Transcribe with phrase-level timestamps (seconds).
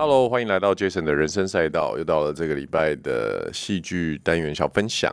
[0.00, 5.12] Hello，欢迎来到 Jason 的人生赛道，又到了这个礼拜的戏剧单元小分享。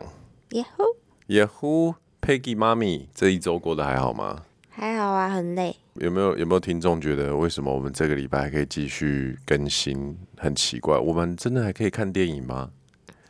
[0.51, 0.83] 耶呼
[1.25, 4.43] 耶呼，Peggy 妈咪，这一周过得还好吗？
[4.69, 5.75] 还好啊，很累。
[5.95, 10.15] 有没有有没有听众觉得为什么我们这个礼拜还可以继续更新？
[10.37, 12.69] 很奇怪，我们真的还可以看电影吗？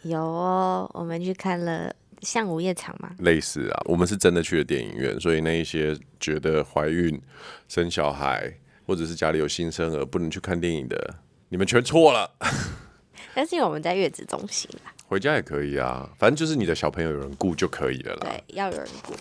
[0.02, 1.96] 有哦，我们去看了。
[2.20, 3.12] 像午夜场吗？
[3.20, 7.18] 类似啊，我们是真的去了电影院，所以那一些觉得怀孕、
[7.70, 8.54] 生小孩，
[8.86, 11.16] 或者是家里有新生儿不能去看电影的，
[11.56, 12.30] 你们全错了。
[13.34, 18.28] 但是因为我们在月子中心啦，回家也可以啊，反正就是你的小朋友有人顾就可以了啦。
[18.30, 19.14] 对，要有人顾。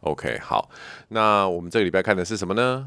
[0.00, 0.70] OK，好，
[1.08, 2.86] 那我们这个礼拜看的是什么呢？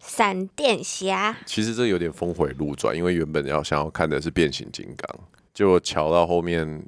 [0.00, 1.36] 闪电侠。
[1.44, 5.20] 其实这有点峰回路转，因为原本要想要看的是变形金刚，
[5.52, 6.82] 结果瞧到后面。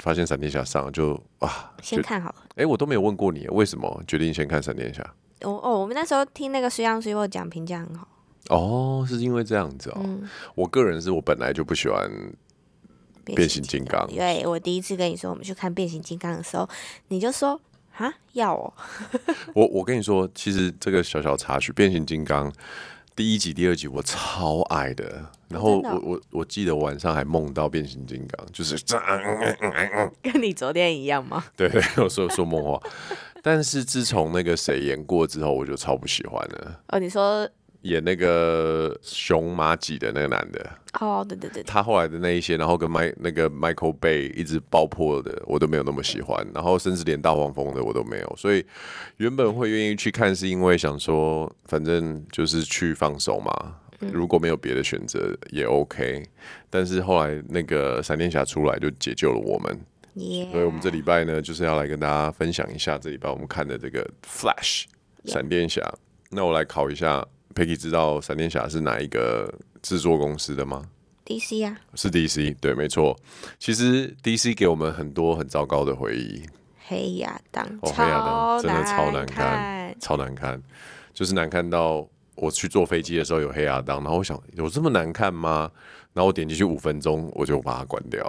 [0.00, 2.36] 发现闪电侠上就哇，先看好了。
[2.50, 5.02] 哎、欸，我都没有问过你，为什么决定先看闪电侠？
[5.40, 8.06] 哦哦，我们那时候听那个水样水货讲评价很好。
[8.48, 10.00] 哦，是因为这样子哦。
[10.04, 12.10] 嗯、我个人是我本来就不喜欢
[13.24, 14.06] 变形金刚。
[14.10, 16.68] 因为我第一次跟你说我们去看变形金刚的时候，
[17.08, 17.60] 你就说
[17.96, 18.72] 啊要哦。
[19.54, 22.52] 我我跟你说，其实这个小小插曲，变形金刚。
[23.14, 28.76] 第一集、第二集我超爱的，然后我我我记得晚上还梦到变形金刚，就是
[30.22, 31.42] 跟你昨天一样吗？
[31.56, 31.66] 对，
[31.96, 32.78] 我说说梦话。
[33.42, 36.80] 但是自从那个谁演过之后，我就超不喜欢了。
[36.88, 37.48] 哦，你说。
[37.86, 40.70] 演那个熊马吉的那个男的。
[41.00, 48.64] 哦，对对对，他后来的那一些，然后跟麦那个 Michael Bay 一直爆破的，我都没有那么喜欢，然后甚至连大黄蜂的我都没有，所以
[49.18, 53.74] 原本会愿意去看，是因为想说，反正就是去放手嘛，
[54.10, 56.22] 如果没有别的选择也 OK，
[56.70, 59.78] 但是后来那个闪电侠出来就解救了我们.
[60.50, 64.84] 所以我们这礼拜呢就是要来跟大家分享一下这礼拜我们看的这个 Flash
[65.26, 65.82] 闪电侠，
[66.30, 67.22] 那我来考一下。
[67.56, 69.50] Peggy 知道闪电侠是哪一个
[69.80, 70.84] 制作公司的吗
[71.24, 73.18] ？DC 啊，是 DC，对，没错。
[73.58, 76.42] 其实 DC 给我们很多很糟糕的回忆。
[76.86, 80.62] 黑亚当，哦，黑亚当真的超难看，超难看，
[81.14, 85.70] 就是难看到我去坐飞机的时候有黑亚当，然后我想有这么难看吗？
[86.12, 88.22] 然后我点进去五分钟，我就把它关掉。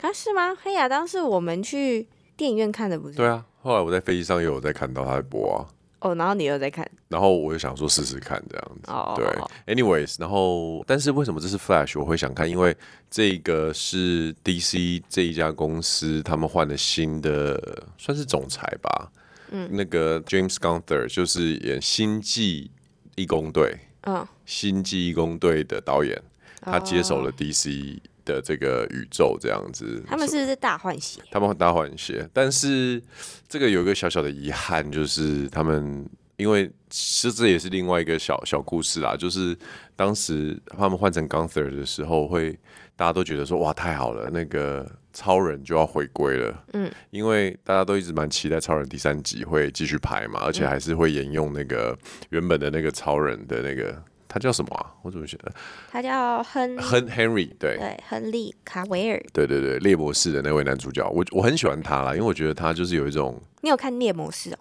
[0.00, 0.56] 啊，是吗？
[0.62, 3.16] 黑亚当是我们去电影院看的，不是？
[3.16, 5.68] 对啊，后来我在飞机上也有在看到他在播啊。
[6.00, 12.48] 哦，然后你又在看，然后我就想说试试看这样子，哦、对，anyways，然后但是为什么这是 Flash 我会想看？
[12.48, 12.74] 因为
[13.10, 19.12] 这个是 DC 这一家公司，他们换了新的算是总裁吧，
[19.50, 22.70] 嗯，那个 James Gunther 就是演星际
[23.16, 26.20] 义工队，嗯，星际义工队的导演，
[26.62, 27.98] 他接手了 DC。
[28.30, 31.20] 的这个宇宙这样子，他们是不是大换血？
[31.30, 33.02] 他们会大换血，但是
[33.48, 39.56] 这个有一个小小的遗憾，就是他们因为其实这也是另外一个小小故事啦，就是
[39.96, 42.58] 当时他们换成 Gunther 的时候，会
[42.94, 51.98] 大家都觉得说哇太好了，那个超人就要回归了，嗯，因为大家都一直蛮期待超人第三集会继续拍嘛，而且还是会沿用那个
[52.30, 54.02] 原本的那个超人的那个。
[54.32, 54.94] 他叫什么啊？
[55.02, 55.52] 我怎么觉得
[55.90, 63.42] 他叫亨亨 Henry 对对，亨利卡维尔对对对，猎魔士的那位男主角，我我很喜欢他啦，因为我觉得他就是有一种。
[63.62, 64.58] 你有看猎魔士哦？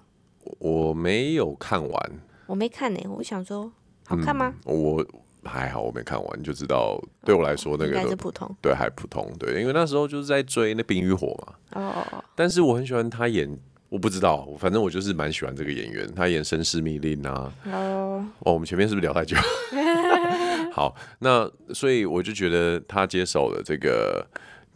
[0.57, 2.11] 我没有看完，
[2.47, 3.07] 我没看呢、欸。
[3.07, 3.71] 我想说，
[4.07, 4.51] 好看吗？
[4.65, 5.05] 嗯、我
[5.43, 11.53] 还好，我没看完，就知道对我来说那个还是普通，对，还普通，对，因为那时候就是在追那冰与火嘛。
[11.81, 12.23] 哦哦。
[12.35, 13.59] 但是我很喜欢他演。
[13.89, 17.51] 我不知道，反正我就是蛮喜欢这个演员，他演《绅士密令》啊。
[17.65, 19.35] 哦，哦，我们前面是不是聊太久？
[20.71, 24.25] 好，那所以我就觉得他接手了这个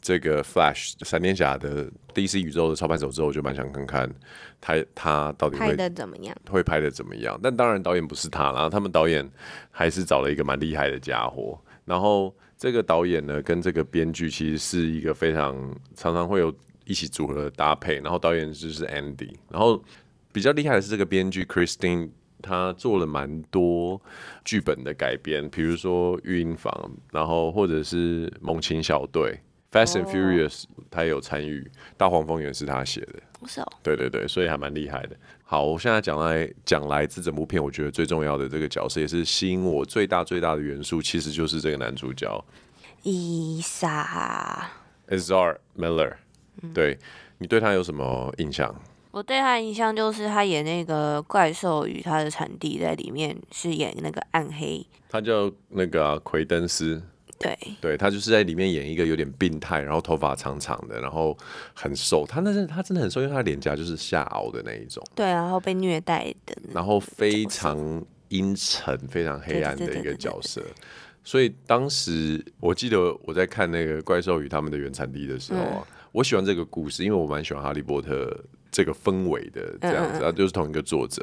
[0.02, 4.12] 这个 Flash 闪电侠的 DC 宇宙的操盘手之后，我就蛮想看看
[4.60, 7.40] 他他到底会拍的怎么样，会拍的怎么样。
[7.42, 9.30] 但当然导演不是他，然后他们导演
[9.70, 11.58] 还是找了一个蛮厉害的家伙。
[11.86, 15.56] 然后这个导演呢，跟这个编剧其实是一个非常
[15.96, 16.52] 常常会有。
[16.86, 19.82] 一起组合搭配，然后导演就是 Andy，然后
[20.32, 22.10] 比较厉害的是这个编剧 Christine，
[22.42, 24.02] 他做了蛮多
[24.44, 26.74] 剧本的改编，比如说《育婴房》，
[27.12, 29.40] 然后或者是《猛禽小队》
[29.78, 31.62] ，Fast and Furious，他也有参与，
[31.96, 35.16] 《大黄蜂》也是他写的，不是哦，对对对，所以还蛮厉害的。
[35.46, 42.44] 好，我现在讲来讲来自整部片，我觉得最重要的这个角色，也是吸引我最大最大的元素，其实就是这个男主角。
[43.04, 44.70] 伊莎
[45.08, 46.16] Ezra Miller。
[46.74, 46.98] 对，
[47.40, 48.74] 你对他有什么印象？
[49.12, 54.86] 我对他的印象就是他演那个怪兽与他的产地，在里面是演那个暗黑。
[55.10, 57.02] 他叫那个、啊、奎登斯。
[57.40, 61.38] 对，对他就是在里面演一个有点病态，然后头发长长的，然后
[61.74, 62.26] 很瘦。
[62.26, 65.04] 他那是他真的很瘦，因为他脸颊就是下凹的那一种。
[65.14, 66.56] 对，然后被虐待的。
[66.74, 70.64] 然后非常阴沉、非常黑暗的一个角色。
[71.26, 78.34] 所以当时我记得我在看那个怪兽与他们的原产地的时候啊，嗯、我喜欢这个故事，因为我蛮喜欢哈利波特
[78.72, 81.22] 这个氛围的这样子，啊，就是同一个作者，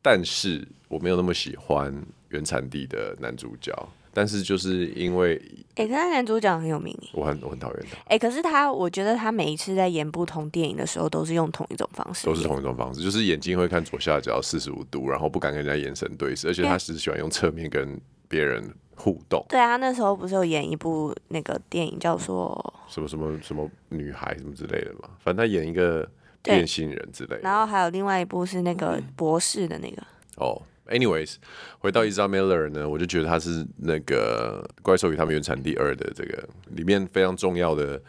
[0.00, 1.92] 但是我没有那么喜欢
[2.28, 3.72] 原产地的男主角。
[4.12, 5.36] 但是就是因为，
[5.74, 7.98] 哎、欸，可是男主角很有名，我很我很讨厌他。
[8.04, 18.64] 哎、欸，可是他，我觉得他每一次在演不同电影的时候，都是用同一种方式，都是同一种方式，就是眼睛会看左下角四十五度，然后不敢跟人家眼神对视，而且他只喜欢用侧面跟别人
[18.96, 19.44] 互动。
[19.48, 25.10] 对啊，那时候不是有演一部那个电影叫做什么什么什么女孩什么之类的嘛？
[25.20, 26.08] 反正他演一个
[26.42, 27.40] 变性人之类的。
[27.42, 30.06] 然后还有另外一部是那个博士的那个、嗯、
[30.38, 30.62] 哦。
[30.88, 31.34] Anyways，
[31.80, 38.00] 回到 Isa Miller 呢，我就觉得他是那个《怪兽与他们原产地二》的这个里面非常重要的，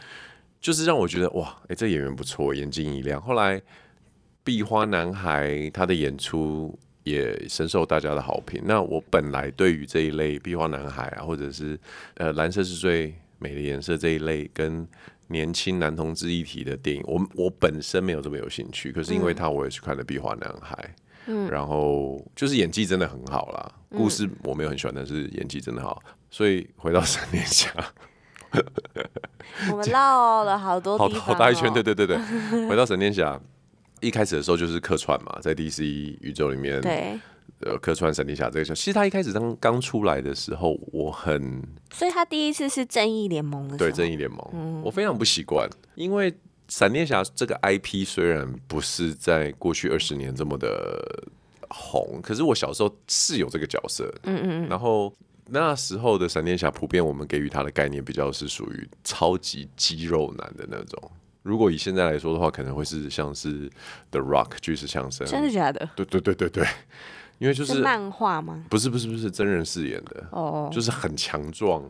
[0.61, 3.19] 就是让我觉得哇，哎、欸，这演员不错，眼睛一亮。
[3.19, 3.59] 后来
[4.43, 6.77] 《壁花男孩》他的演出
[7.09, 8.61] 也深受大家的好评。
[8.65, 11.79] 那我本来对于这一类《壁画男孩》啊，或者是
[12.15, 14.87] 呃《蓝色是最美的颜色》这一类跟
[15.27, 18.91] 年轻男同志一体的电影，我我本身没有这么有兴趣。
[18.91, 20.75] 可是因为他，我也去看了《壁画男孩》。
[21.29, 26.01] 嗯，然后就是演技真的很好啦，嗯、故事我没有很喜欢，但是演技真的好，
[26.31, 27.69] 所以回到闪电侠，
[29.69, 32.17] 我们绕了好多好，好大一圈，对对对对，
[32.69, 33.37] 回到闪电侠，
[34.01, 35.83] 一开始的时候就是客串嘛，在 DC
[36.21, 37.19] 宇宙里面，对，
[37.61, 41.61] 呃，客串闪电侠这个角色，其实他一开始刚刚出来的时候，我很，
[41.91, 46.33] 所以他第一次是正义联盟的，对正义联盟，嗯、我非常不习惯，因为。
[46.69, 51.01] 闪电侠这个 IP 虽然不是在过去二十年这么的
[51.69, 54.13] 红，可是我小时候是有这个角色。
[54.23, 54.67] 嗯嗯。
[54.67, 55.13] 然后
[55.45, 61.11] 那时候的闪电侠，普遍我们给予他的概念比较是属于超级肌肉男的那种。
[61.47, 63.71] 如果以现在来说的话，可能会是像是
[64.11, 65.25] The Rock 巨石强森。
[65.25, 65.89] 真的假的？
[65.95, 66.67] 对对对对对。
[67.39, 68.65] 因为就是，是漫画吗？
[68.69, 70.27] 不是不是不是真人饰演的。
[70.31, 70.69] 哦。
[70.71, 71.83] 就是很强壮。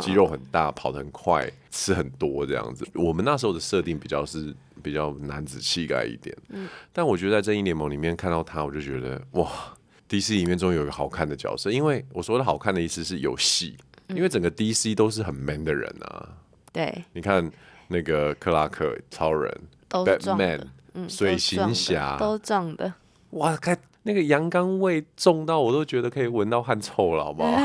[0.00, 2.86] 肌肉很大，跑得很快，吃很多这样子。
[2.94, 9.50] 我们那时候的设定比较是比较男子气概一点，嗯，但我觉得在正义联盟里面看到他，我就觉得哇
[10.08, 11.70] ，DC 里面终于有一个好看的角色。
[11.70, 13.76] 因为我说的好看的意思是有戏，
[14.08, 16.26] 因为整个 DC 都是很 man 的人啊。
[16.72, 17.50] 对，你看
[17.92, 19.54] 那个克拉克、超人、
[19.90, 20.60] Batman、
[21.08, 22.92] 水行侠都壮的。
[23.30, 27.52] 哇，看那个阳刚味重到我都觉得可以闻到汗臭了，好不好？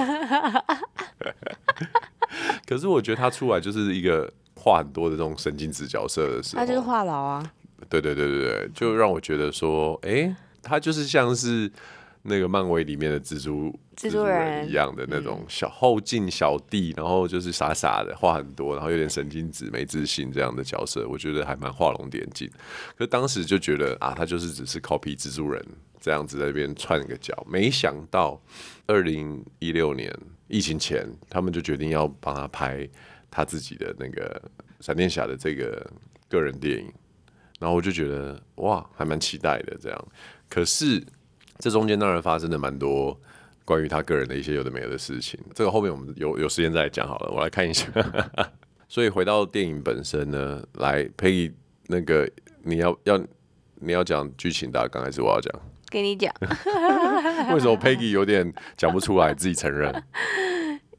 [2.68, 7.52] 可是我觉得他出来就是一个话很多的这种神经质角色的时候，他就是话痨啊。
[7.90, 11.72] 对对对对对，就让我觉得说，哎、欸，他就是像是
[12.28, 22.50] 那个漫威里面的蜘蛛蜘蛛人一样的那种小后进小弟，然后就是傻傻的话很多，然后有点神经质、没自信这样的角色，我觉得还蛮画龙点睛。
[22.98, 25.66] 可是当时就觉得啊，他就是只是 copy 蜘蛛人
[26.00, 28.42] 这样子在那边串一个脚，没想到
[28.86, 30.14] 二零一六年。
[30.50, 32.88] 疫情前，他们就决定要帮他拍
[33.30, 34.42] 他自己的那个
[34.80, 35.92] 闪电侠的这个
[36.30, 36.90] 个人电影，
[37.60, 40.08] 然后我就觉得哇，还蛮期待的这样。
[40.48, 41.04] 可是
[41.59, 43.19] 这中间当然发生了蛮多
[43.65, 47.31] 关于他个人的一些有的没有的事情，这个后面我们有有时间再来讲好了。
[47.31, 47.87] 我来看一下。
[48.87, 51.52] 所以回到电影本身呢，来 Peggy
[51.87, 52.30] 那个
[52.64, 53.18] 你要要
[53.76, 55.54] 你要讲剧情大纲还是我要讲？
[55.90, 56.33] 给你讲，
[57.54, 59.92] 为什么 Peggy 有点讲不出来，自己承认？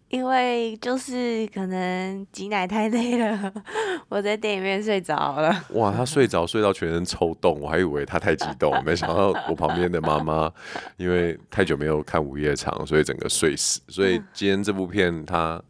[0.08, 3.52] 因为就是可能挤奶太累了，
[4.08, 5.64] 我在电影院睡着了。
[5.70, 10.50] 哇，他睡着睡到全身抽动，我还以为他太激动，没想到我旁边的妈妈
[10.96, 13.80] 因为太久没有看午夜场，所以整个睡死。
[13.88, 15.62] 所以今天这部片他。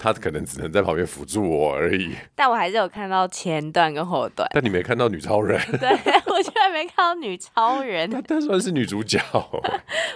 [0.00, 4.46] 他可能只能在旁边辅助我而已，但我还是有看到前段跟后段。
[4.52, 5.60] 但你没看到女超人？
[5.78, 5.88] 对，
[6.26, 8.10] 我居然没看到女超人。
[8.10, 9.20] 她算是女主角。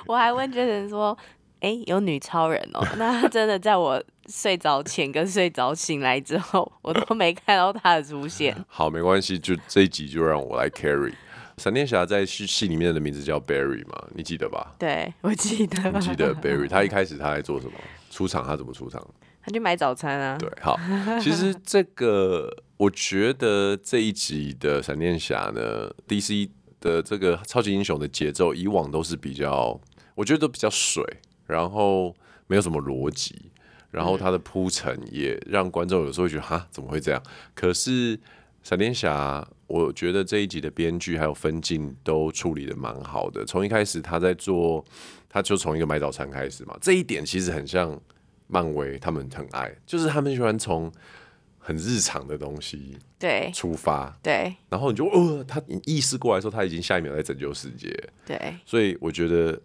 [0.07, 1.17] 我还问 Jason 说
[1.61, 8.57] ：“哎、欸，有女超人哦？” 那她真的在我睡着前跟睡着醒来之后，我都没看到她的出现。
[8.69, 11.13] 好，没关系，就这一集就让我来 carry。
[11.59, 14.75] 闪电侠在戏戏里面的名字叫 Barry 嘛，你记得吧？
[14.79, 15.91] 对，我记得。
[15.91, 16.67] 你记得 Barry？
[16.67, 17.73] 他一开始他在做什么？
[18.11, 19.07] 出场他怎么出场？
[19.43, 20.39] 他去买早餐啊。
[20.39, 20.81] 对，好。
[21.21, 26.49] 其实这个，我觉得这一集的闪电侠呢，DC
[26.81, 29.79] 的这个超级英雄的节奏，以往都是比较，
[30.15, 31.05] 我觉得都比较水，
[31.51, 32.15] 然后
[32.47, 33.51] 没有什么逻辑，
[33.91, 37.23] 然后他的铺陈也让观众有时候会觉得哈，怎么会这样？
[37.55, 38.19] 可是
[38.63, 43.45] 闪电侠，我觉得这一集的编剧还有分镜都处理的蛮好的。
[43.45, 44.85] 从一开始他在做，
[45.29, 48.01] 他就从一个买早餐开始嘛，这一点其实很像。
[48.53, 50.91] 漫威他们很爱，就是他们喜欢从
[51.57, 59.57] 很日常的东西对出发，对，然后你就呃，他意识过来说他已经下一秒在拯救世界，对，所以我觉得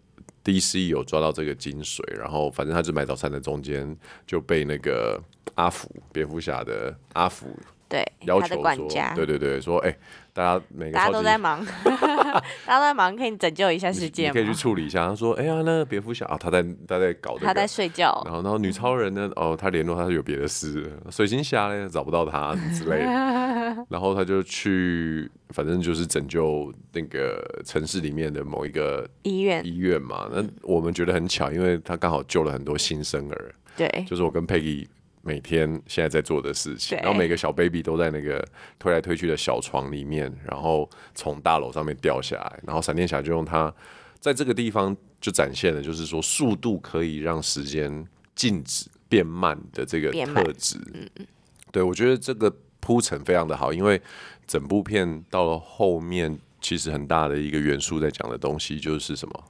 [0.46, 3.98] DC 有抓到这个精髓，然后反正他就买早餐的中间
[4.28, 5.20] 就被那个
[5.56, 7.48] 阿福蝙蝠侠的阿福
[7.88, 9.98] 对要求说，对对对，说哎、欸，
[10.34, 14.34] 大家每个大家都在忙， 大家都在忙，可以拯救一下世界吗？
[14.34, 15.08] 你可以去处理一下。
[15.08, 18.22] 他说，哎呀，那个蝙蝠侠啊，他在他在搞、这个，他在睡觉。
[18.26, 23.06] 然后然后女超人呢，哦，他联络他是有别的事，水晶侠呢找不到他之类的，
[23.90, 25.30] 然后他就去。
[25.50, 30.28] 反正就是拯救那个城市里面的某一个医院医院嘛。
[30.30, 33.56] 那我们觉得很巧，因为他刚好救了很多新生儿。
[33.78, 34.88] 对，就是我跟 Peggy
[35.26, 36.98] 每天现在在做的事情。
[37.00, 38.42] 然后每个小 baby 都在那个
[38.80, 42.60] 推来推去的小床里面，然后从大楼上面掉下来。
[42.66, 43.74] 然后闪电侠就用它
[44.20, 50.78] 在这个地方就展现了，就是说速度可以让时间静止变慢的这个特质。
[50.94, 51.28] 嗯嗯，
[51.72, 54.02] 对，我觉得这个铺陈非常的好，因为。
[54.48, 59.44] 整部片到了后面，其实很大的一个元素在讲的东西就是什么？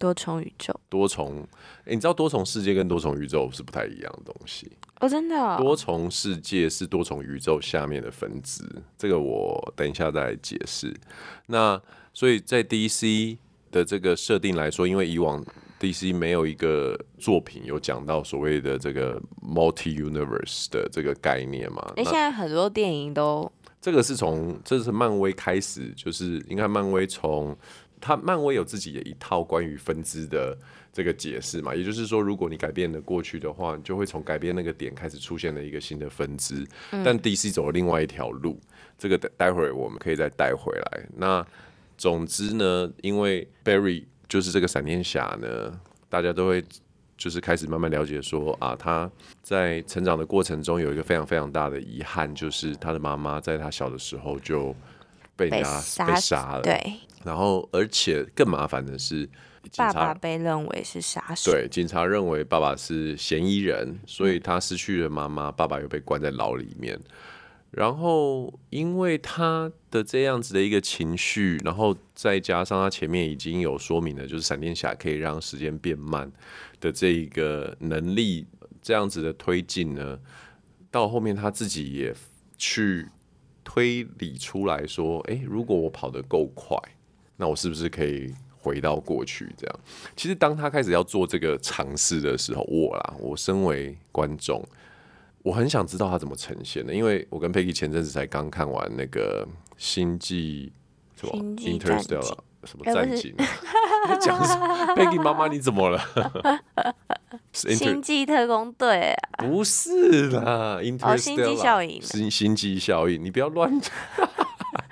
[0.00, 0.74] 多重宇宙。
[0.88, 1.46] 多重，
[1.84, 5.56] 欸，你知道多重世界跟多重宇宙是不太一样的东西哦，真的哦。
[5.60, 8.64] 多重世界是多重宇宙下面的分支，
[8.96, 10.92] 这个我等一下再来解释。
[11.46, 11.80] 那
[12.14, 13.36] 所以在 DC
[13.70, 15.44] 的这个设定来说，因为以往
[15.78, 21.82] DC 没有一个作品有讲到所谓的这个 multi universe 的这个概念嘛？
[21.96, 27.56] 哎、欸，现在很多电影都这个是从这是漫威开始，就是应该漫威从
[28.00, 30.56] 它漫威有自己的一套关于分支的
[30.92, 31.74] 这个解释嘛？
[31.74, 36.66] 也就是说，如果你改变了过去的话，你就会从改变那个点开始出现了一个新的分支。
[36.92, 38.58] 嗯、但 DC 走了另外一条路，
[38.98, 41.02] 这个待会儿我们可以再带回来。
[41.16, 41.46] 那
[41.98, 44.04] 总之呢，因为 Barry。
[44.30, 46.64] 就是这个闪电侠呢，大家都会
[47.16, 49.10] 就是开始慢慢了解说啊，他
[49.42, 54.72] 在成长的过程中有一个非常非常大的遗憾，就是他的妈妈在他小的时候就
[55.34, 56.62] 被人家被杀了。
[56.62, 59.28] 对，然后而且更麻烦的是，
[59.76, 61.52] 爸爸被认为是杀手。
[61.52, 66.98] 对，警察认为爸爸是嫌疑人，所以他失去了妈妈，爸爸又被关在牢里面。
[67.72, 76.28] 然后，因为他的这样子的一个情绪，然后再加上他前面已经有说明了，就是闪电侠可以让时间变慢
[76.80, 78.44] 的这一个能力，
[78.82, 80.18] 这样子的推进呢，
[80.90, 82.12] 到后面他自己也
[82.58, 83.06] 去
[83.62, 86.76] 推理出来说，诶，如果我跑得够快，
[87.40, 89.52] 那我是不是可以回到过去？
[89.56, 89.80] 这样，
[90.14, 94.62] 其实当他开始要做这个尝试的时候，我啦，我身为观众。
[95.42, 100.70] 我很想知道他怎么呈现的，因为我跟佩奇前阵子才刚看完那个星际
[101.18, 103.34] 什么 Interstellar 什么战警，
[104.20, 104.68] 讲什么？
[104.94, 105.98] 佩奇妈妈你怎么了？
[107.54, 109.46] 星际特工队啊？
[109.46, 113.90] 不是啦，Interstellar 星际效应，星星际效应，你不要乱讲。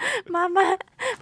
[0.29, 0.61] 妈妈，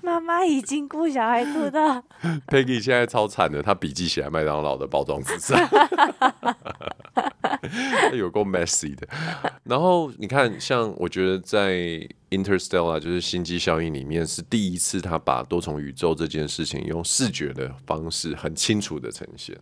[0.02, 2.02] 妈妈已经顾小孩顾到。
[2.48, 5.58] Peggy 现在超惨的，他笔记写在麦当劳的包装纸上，
[8.16, 9.06] 有够 messy 的。
[9.64, 19.56] 然后你看，像我觉得在 Interstellar 就是星际效应里面，是第一次他把多重宇宙这件事情用视觉的方式很清楚的呈现。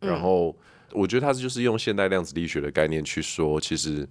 [0.00, 0.56] 然后
[0.92, 4.08] 我觉得他就是用现代量子力学的概念去说，其实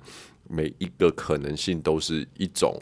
[0.48, 2.80] 每一个可能性都是一种。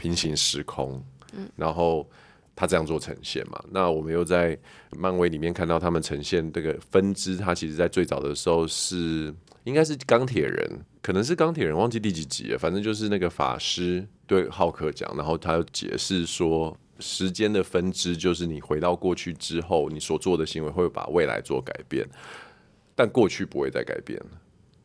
[0.00, 1.04] 平行时空，
[1.34, 2.08] 嗯然后
[2.56, 3.62] 他这样做呈现嘛？
[3.70, 4.58] 那我们又在
[4.96, 12.58] 漫威里面看到他们呈现这个分支，他其实在最早的时候是应该是钢铁人，可能是钢铁人，忘记第几集了。
[12.58, 22.08] 反正就是那个法师对浩克讲，然后他又解释说，时间的分支就是你回到过去之后，你所做的行为会把未来做改变，
[22.94, 24.18] 但过去不会再改变。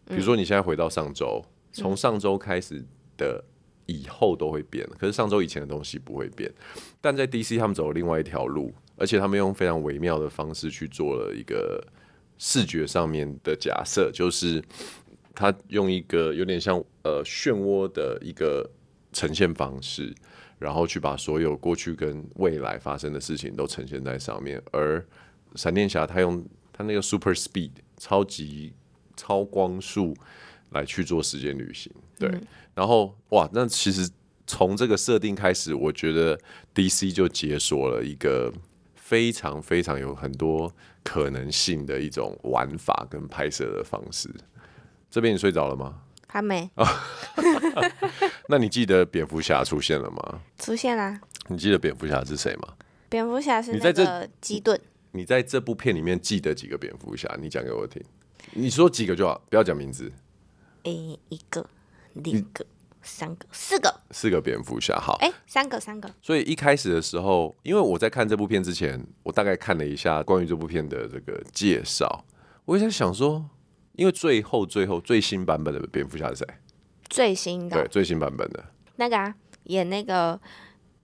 [0.07, 2.85] 比如说你现在回到上周，从上周开始
[3.17, 3.43] 的。
[3.85, 6.51] 以后都会变，可是上周以前的东西不会变。
[6.99, 11.85] 但在 DC 他们走了另外一条路，而且他们用非常微妙的方式去做了一个
[12.37, 14.63] 视觉上面的假设，就是
[15.33, 18.69] 他用一个有点像呃漩涡的一个
[19.13, 20.13] 呈现方式，
[20.57, 24.61] 然后去把所有过去跟未来发生的事情都呈现在上面。
[24.71, 25.05] 而
[25.55, 28.73] 闪电侠他用他那个 super speed 超级
[29.15, 30.13] 超光速
[30.71, 32.29] 来去做时间旅行，对。
[32.29, 34.05] 嗯然后哇，那其实
[34.45, 36.37] 从这个设定开始，我觉得
[36.73, 38.51] DC 就解锁了一个
[38.95, 40.69] 非常非常有很多
[41.01, 44.29] 可能性的一种玩法跟拍摄的方式。
[45.09, 46.01] 这边你睡着了吗？
[46.27, 46.69] 还没。
[48.49, 50.41] 那你记得蝙蝠侠出现了吗？
[50.59, 51.21] 出现啦。
[51.47, 52.73] 你记得蝙蝠侠是谁吗？
[53.07, 54.77] 蝙蝠侠是那个基顿。
[55.13, 57.33] 你在这部片里面记得几个蝙蝠侠？
[57.39, 58.03] 你讲给我听。
[58.51, 60.11] 你说几个就好，不要讲名字。
[60.85, 61.69] 诶，一个。
[62.23, 62.65] 两个、
[63.01, 64.97] 三个，四个，四个蝙蝠侠。
[64.97, 66.09] 好，哎、欸，三个，三个。
[66.21, 72.23] 所以一开始的时候，因为我在看这部片之前，我大概看了一下关于这部片的这个介绍，
[72.63, 73.49] 我也在想说，
[73.97, 76.47] 因为最后最后最新版本的蝙蝠侠是谁？
[77.09, 78.63] 最新的，对，最新版本的
[78.95, 80.39] 那个啊，演那个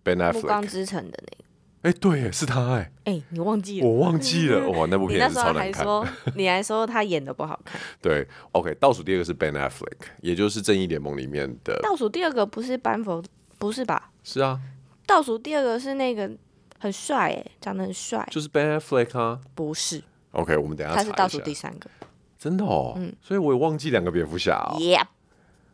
[0.02, 1.44] Ben Affleck 暮光之城的那个。
[1.82, 3.88] 哎，对，是他哎，哎，你忘记了？
[3.88, 5.66] 我忘记了，哇，那部片是超难看。
[5.66, 6.08] 你那时候还说，
[6.38, 7.82] 你还说他演的不好看。
[8.00, 11.80] 对，OK，倒数第二个是 Ben Affleck，也就是正义联盟里面的。
[11.82, 13.24] 倒数第二个不是班佛，
[13.58, 14.12] 不是吧？
[14.24, 14.60] 是啊。
[15.08, 16.30] 倒数第二个是那个
[16.78, 19.40] 很帅哎，长得很帅，就是 Ben Affleck 啊？
[19.56, 20.04] 不是。
[20.34, 21.90] OK，我们等下他是倒数第三个。
[22.38, 24.78] 真的哦，嗯，所以我也忘记两个蝙蝠侠哦。
[24.80, 25.06] Yep。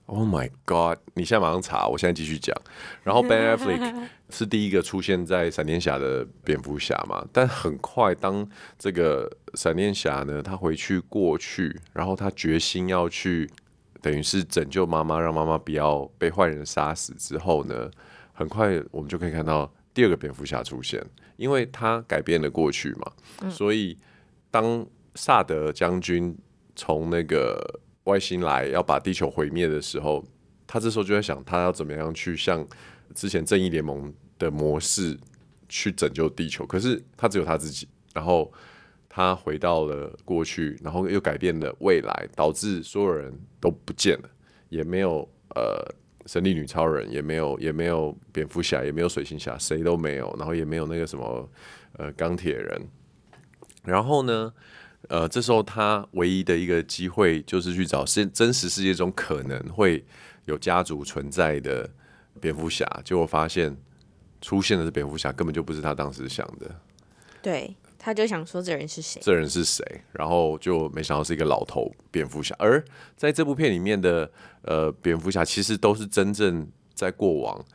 [0.08, 1.00] Oh my God！
[1.16, 2.56] 你现在马上查，我现在继续讲。
[3.04, 7.26] 然后 Ben Affleck 是第一个出现在闪电侠的蝙蝠侠嘛？
[7.32, 13.50] 但很快，当这个闪电侠呢，他回去过去，然后他决心要去，
[14.02, 17.90] 等于是拯救妈妈，让妈妈不要被坏人杀死之后呢，
[18.34, 21.02] 很快我们就可以看到第二个蝙蝠侠出现，
[21.38, 23.12] 因为他改变了过去嘛。
[23.42, 23.98] 嗯、所以
[24.52, 26.38] 当萨德将军
[26.76, 30.24] 从那个外星来要把地球毁灭的时候，
[30.68, 32.68] 他这时候就在想，他要怎么样去像
[33.14, 35.18] 之前正义联盟的模式
[35.68, 36.66] 去拯救地球。
[36.66, 38.52] 可是他只有他自己，然后
[39.08, 44.30] 他回到了过去，然后又改变了未来，导致所有人都不见了，
[44.70, 45.84] 也没有呃
[46.26, 51.50] 神力女超人，也没有 也没有蝙蝠侠，也没有水行侠，谁都没有，然后也没有那个什么
[51.94, 52.82] 呃钢铁人。
[53.84, 54.54] 然后呢？
[55.10, 60.04] 呃，这时候他唯一的一个机会就是去找现真实世界中可能会
[60.46, 61.90] 有家族存在的
[62.38, 63.76] 蝙蝠侠，结果发现
[64.42, 66.74] 出现的是蝙蝠侠，根本就不是他当时想的。
[67.42, 69.20] 对，他就想说这人是谁？
[69.22, 69.84] 这人是谁？
[70.14, 72.56] 然后就没想到是一个老头蝙蝠侠。
[72.60, 72.84] 而
[73.16, 77.66] 在这部片里面的呃蝙蝠侠，其实都是真正在过往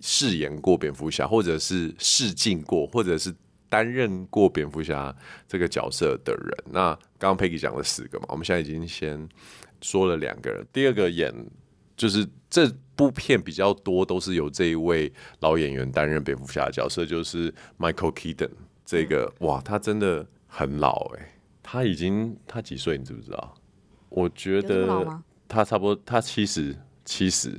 [0.00, 3.34] 饰演过蝙蝠侠，或者是试镜过，或者是。
[3.70, 5.14] 担任过蝙蝠侠
[5.46, 9.28] 这个角色的人，那刚刚 Peggy 讲了四个嘛，我们现在已经先
[9.82, 10.66] 说了两个人。
[10.72, 11.30] 第二个演
[11.98, 18.50] 就是这部片比较多都是由这一位老演员担任蝙蝠侠的角色，就是 Michael Keaton。
[18.86, 21.32] 这个、嗯、哇，他真的很老哎、欸，
[21.62, 22.96] 他已经他几岁？
[22.96, 23.54] 你知不知道？
[24.08, 25.06] 我觉得
[25.46, 27.52] 他差不多，他七十七十，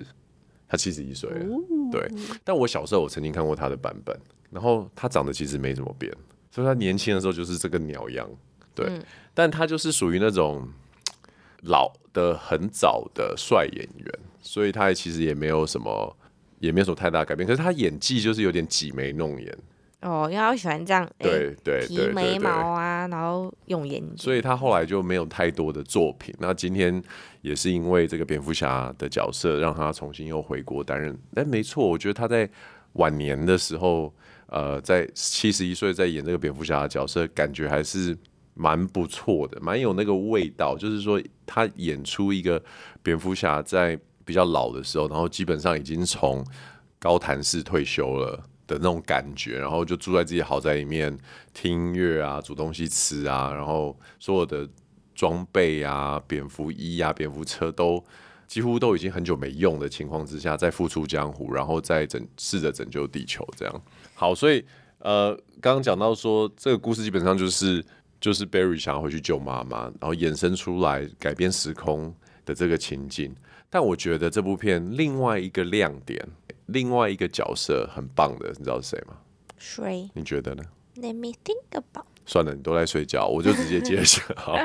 [0.67, 1.45] 他七十一岁了。
[1.91, 2.09] 对，
[2.43, 4.19] 但我小时候我曾经看过他的版本。
[4.51, 6.11] 然后他长得其实没怎么变，
[6.49, 8.27] 所以他年轻的时候就是这个鸟样，
[8.73, 8.87] 对。
[8.87, 10.67] 嗯、但他就是属于那种
[11.61, 16.17] 老的很早的帅演员，所以他其实也没有什么，
[16.59, 17.47] 也没有什么太大改变。
[17.47, 19.57] 可是他演技就是有点挤眉弄眼。
[20.01, 24.17] 哦，因为他喜欢这样，对对，提眉毛啊，然后用眼睛。
[24.17, 26.33] 所以他后来就没有太多的作品。
[26.39, 27.03] 那今天
[27.41, 31.17] 也是因为这个蝙蝠侠的角色，让他重新又回国担任。
[31.35, 32.49] 哎，没错，我觉得他在
[32.93, 34.13] 晚年的时候。
[34.51, 38.17] 呃，在七十一岁在演这个蝙蝠侠的角色，感觉还是
[38.55, 40.75] 蛮不错的，蛮有那个味道。
[40.75, 42.59] 就是说，他演出一个
[43.03, 43.95] 蝙蝠侠在
[44.29, 46.45] 比较老的时候，然后基本上已经从
[46.99, 48.37] 高谭市退休了
[48.67, 51.17] 的那种感觉，然后就住在自己豪宅里面
[51.51, 54.69] 听音乐啊，煮东西吃啊，然后所有的
[55.15, 58.03] 装备啊、蝙蝠衣啊、蝙蝠车都。
[58.49, 63.81] 几乎都已经很久没用的情况之下，再复出江湖，然后再拯试着拯救地球，这样
[64.15, 64.33] 好。
[64.33, 64.65] 所以
[64.97, 67.85] 呃，刚刚讲到说这个故事基本上就是
[68.19, 72.11] 就是 Barry 想要回去救妈妈，然后衍生出来改变时空
[72.43, 73.35] 的这个情境。
[73.69, 76.27] 但我觉得这部片另外一个亮点，
[76.67, 79.15] 另外一个角色很棒的，你知道是谁吗？
[79.57, 80.09] 谁？
[80.13, 80.63] 你觉得呢
[80.95, 82.05] ？Let me think about。
[82.25, 84.23] 算了，你都在睡觉，我就直接接下。
[84.35, 84.55] 好。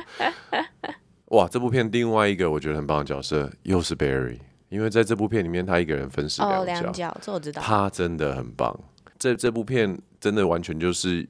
[1.29, 4.39] 哇，这部片另外一个我觉得很棒的角色又是 Barry，
[4.69, 7.61] 因为在这部片里面他一个人分饰两角，哦、两角，这我知道。
[7.61, 8.79] 他真的很棒，
[9.19, 11.27] 这这部片真的完全就是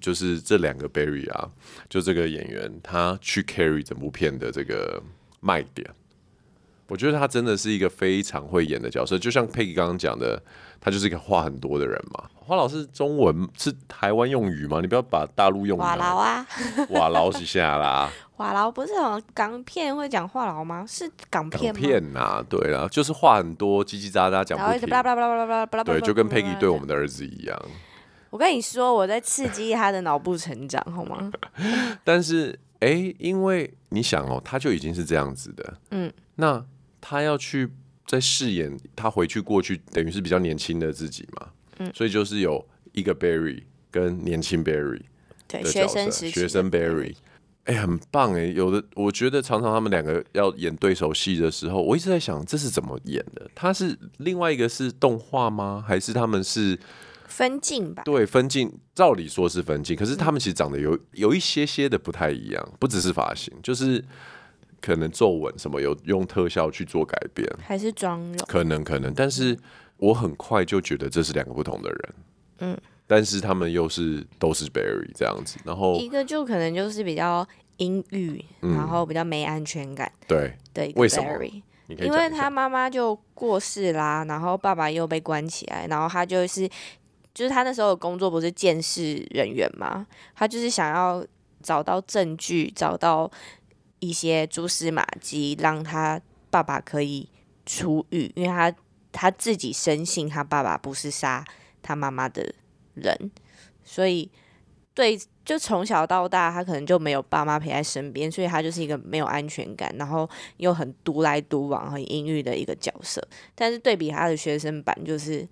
[0.00, 1.50] 就是这两个 Barry 啊，
[1.88, 5.02] 就这个演员他去 carry 整部片的这个
[5.40, 5.88] 卖点。
[6.88, 10.40] 我觉得他真的是一个非常会演的角色，就像 Peggy 刚刚讲的，
[10.80, 12.24] 他就是一个话很多的人嘛。
[12.34, 14.80] 花老师中文是台湾用语吗？
[14.80, 15.80] 你不要把大陆用语。
[15.80, 16.46] 话痨啊，
[16.88, 18.08] 话痨一下啦。
[18.36, 20.84] 话痨不是什港片会讲话痨吗？
[20.86, 21.80] 是港片吗？
[21.80, 24.88] 片呐、啊，对啊，就是话很多，叽叽喳喳讲不停。
[25.84, 27.60] 对，就跟 Peggy 对我们的儿子一样。
[28.30, 31.32] 我跟你说，我在刺激他的脑部成长，好吗？
[32.04, 36.64] 但是，哎、欸，因为你想哦，他就已经是这样子的，嗯，那。
[37.08, 37.68] 他要去
[38.04, 45.02] 再饰演他回去过去，等于是比较年轻的自己嘛，嗯，所以就是有一个 Barry 跟年轻 Barry
[45.46, 47.14] 对学生学生 Barry，
[47.62, 48.46] 哎、欸，很棒哎！
[48.46, 53.48] 有的我觉得常常他们两个要演对手戏的时候，我一直在想这是怎么演的？
[53.54, 55.84] 他是另外一个是动画吗？
[55.86, 56.76] 还是他们是
[57.28, 58.02] 分镜吧？
[58.04, 58.72] 对，分镜。
[58.96, 64.02] 照理说是分镜，可是他们其实长得有有一些些的不太一样，不只是发型，就是
[64.80, 68.36] 可能皱纹什么有用特效去做改变，还是妆容？
[68.46, 69.58] 可能可能，但是
[69.96, 72.14] 我很快就觉得这是两个不同的人。
[72.58, 72.78] 嗯。
[73.08, 80.10] 但是他们又是都是 Barry 这样子，然后一个就可能就是比较阴郁，嗯、然后比较没安全感。
[80.26, 81.28] 对对，为什么？
[81.86, 86.68] 因为他妈妈就过世啦，然后爸爸又被关起来，然后他就是
[87.32, 91.24] 就是他那时候的工作不是监视人员嘛，他就是想要
[91.62, 93.30] 找到证据，找到
[93.98, 97.28] 一些蛛丝马迹，让他爸爸可以
[97.64, 98.74] 出狱，因为他
[99.12, 101.44] 他自己深信他爸爸不是杀
[101.82, 102.54] 他妈妈的
[102.94, 103.30] 人，
[103.84, 104.30] 所以
[104.94, 113.26] 对，就从小到大，他可能就没有爸妈陪在身边，所以他就是一个没有安全感，然后又很独来独往、很阴郁的一个角色。
[113.54, 115.46] 但是对比他的学生版，就是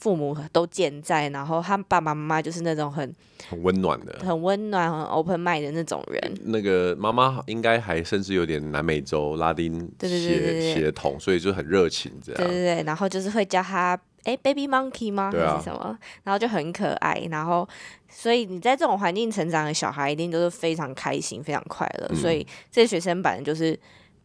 [0.00, 3.14] 父母都健在，然后他爸爸妈妈就是那种很
[3.48, 6.34] 很温暖的、很温暖、很 open mind 的那种人。
[6.46, 12.42] 那个妈妈应该还甚至有点南美洲拉丁血血统，所以就很热情这样。
[12.42, 13.96] 对对对，然后就是会叫他。
[14.24, 15.32] 哎，Baby Monkey 吗？
[15.32, 15.98] 还是什么？
[16.24, 17.66] 然后就很可爱，然后
[18.06, 22.06] 所以你在这种环境成长的小孩一定都是非常开心、非常快乐。
[22.10, 23.74] 嗯、所以这学生版就是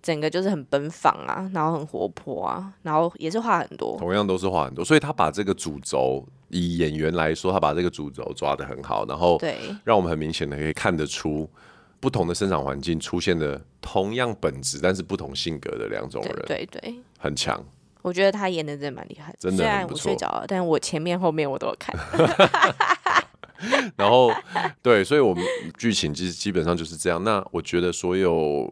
[0.06, 3.98] 整个就是很奔放啊，然后很活泼啊，然后也是话很多。
[3.98, 11.50] 同样都是话很多，所以他把这个主轴以演员来说，他把这个主轴抓得很好，然后对，让我们很明显的可以看得出
[12.00, 17.60] 不同的生长环境出现的同样本质但是不同性格的两种人，对对，对，很强。
[18.04, 19.58] 我觉得他演的真的蛮厉害的，真的。
[19.58, 21.96] 虽然我睡着了，但我前面后面我都有看。
[23.96, 24.30] 然后，
[24.84, 25.44] 对，所以我们
[25.78, 27.24] 剧情其实基本上就是这样。
[27.24, 28.70] 那我觉得所有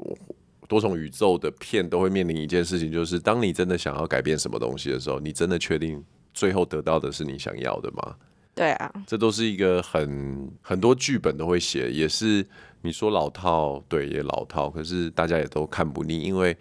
[0.68, 8.16] 多重宇宙的片都会面临一件事情，就是当你真的想要改变什么东西的时候，你真的确定最后得到的是你想要的吗？
[8.56, 12.46] 对啊，这都是一个很很多剧本都会写，也是
[12.82, 16.56] 你说老套，对，也老套，可是大家也都看不腻，因为。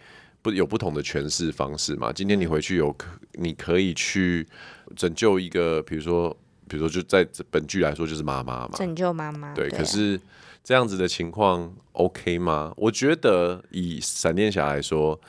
[0.44, 2.12] 不有不同的诠释方式嘛？
[2.12, 4.44] 今天你回去有可，你可以去
[4.96, 6.36] 拯救一个，比如说，
[6.66, 9.54] 比如说就在本剧来说就是妈妈嘛，拯救妈妈。
[9.54, 10.20] 对，可是
[10.62, 12.72] 这样子的情况 OK 吗？
[12.76, 15.20] 我觉得以闪电侠来说，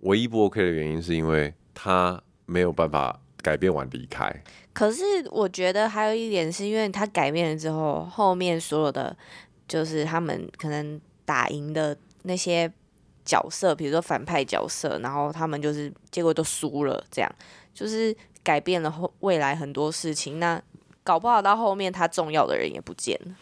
[0.00, 4.32] 唯一不 OK 的原因是因为他没有办法改变完离开。
[4.72, 9.16] 可是我觉得还有一点是因为他改变了之后，后面所有的
[9.66, 12.72] 就是他们可能打赢的那些。
[13.24, 17.30] 角色，比如说反派角色，然后他们就是结果都输了，这样
[17.74, 20.40] 就是改变了后未来很多事情。
[20.40, 20.58] 那
[21.04, 23.34] 搞不好到后面他重要的人也不见了，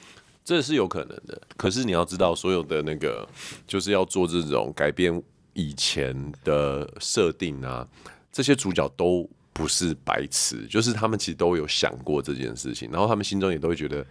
[0.47, 1.39] 这是有可能的。
[1.59, 3.29] 可是你要知道，所有的那个
[3.67, 7.87] 就是要做这种改变以前的设定啊，
[8.33, 14.03] 这些主角都不是白痴，就是他们其实都有想过这件事情，然后他们心中也都会觉得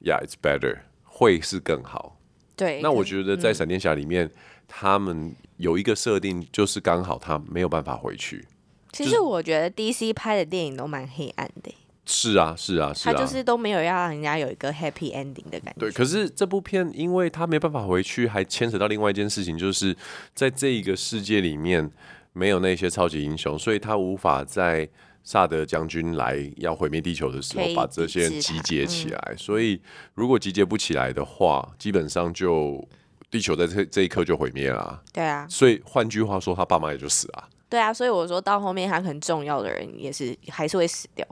[0.00, 2.20] ，Yeah, it's better，会是更好。
[2.54, 4.26] 对，那我觉得在闪电侠里面。
[4.26, 4.30] 嗯
[4.66, 8.48] 他们有一个设定，就是刚好他没有办法回去。
[8.92, 11.72] 其实我觉得 DC 拍的电影都蛮黑暗的。
[12.06, 13.12] 是啊，是啊，是啊。
[13.12, 15.80] 他就是都没有要让人家有一个 happy ending 的感觉。
[15.80, 19.96] 对，可是这部片因为他没办法回去，还牵扯到另外一件事情，就是
[20.34, 21.90] 在这一个世界里面
[22.32, 24.88] 没有那些超级英雄，所以他无法在
[25.22, 29.28] 萨德将军来要毁灭地球的时候把这些人集结起来。
[29.30, 29.38] 嗯。
[29.38, 29.80] 所以
[30.14, 32.86] 如果集结不起来的话，基本上就。
[33.30, 41.26] 地球在这这一刻就毁灭了，对啊，所以换句话说，他爸妈也就死了，对啊，所以我说到后面，他很重要的人也是还是会死掉。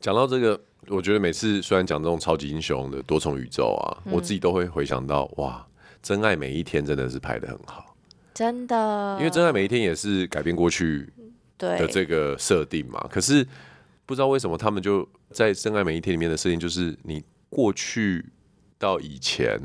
[0.00, 5.66] 讲到这个，我觉得每次虽然讲这种超级英雄的多重宇宙啊，嗯、我自己都会回想到，哇，
[6.02, 7.96] 真爱每一天真的是拍得很好，
[8.34, 11.12] 真的，因为真爱每一天也是改变过去
[11.58, 13.46] 的这个设定嘛，可是
[14.06, 18.24] 不知道为什么他们就在真爱每一天里面的设定，就是你过去
[18.78, 19.60] 到以前。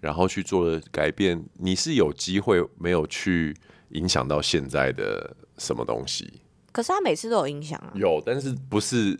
[0.00, 3.56] 然后去做了改变，你是有机会没有去
[3.92, 6.30] 影响到现在的什么东西？
[6.72, 7.90] 可是他每次都有影响啊。
[7.94, 9.18] 有，但是不是